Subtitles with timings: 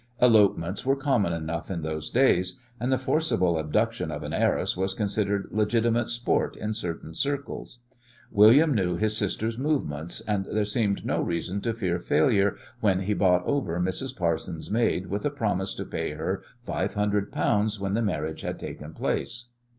[0.19, 4.95] Elopements were common enough in those days, and the forcible abduction of an heiress was
[4.95, 7.81] considered legitimate sport in certain circles.
[8.31, 13.13] William knew his sister's movements, and there seemed no reason to fear failure when he
[13.13, 17.93] bought over Miss Parsons' maid with a promise to pay her five hundred pounds when
[17.93, 19.49] the marriage had taken place.